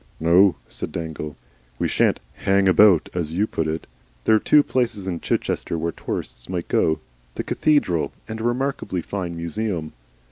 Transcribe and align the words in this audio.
"No," 0.19 0.55
said 0.67 0.91
Dangle, 0.91 1.35
"we 1.77 1.87
shan't 1.87 2.19
HANG 2.33 2.67
ABOUT, 2.67 3.09
as 3.13 3.33
you 3.33 3.45
put 3.45 3.67
it. 3.67 3.85
There 4.23 4.33
are 4.33 4.39
two 4.39 4.63
places 4.63 5.05
in 5.05 5.19
Chichester 5.19 5.77
where 5.77 5.91
tourists 5.91 6.49
might 6.49 6.67
go 6.69 6.99
the 7.35 7.43
cathedral 7.43 8.11
and 8.27 8.41
a 8.41 8.43
remarkably 8.43 9.03
fine 9.03 9.37
museum. 9.37 9.93